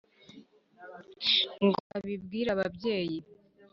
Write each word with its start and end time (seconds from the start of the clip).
ngo 1.65 1.79
abibwire 1.97 2.49
ababyeyi 2.55 3.17